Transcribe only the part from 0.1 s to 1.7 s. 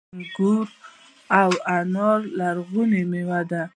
انګور او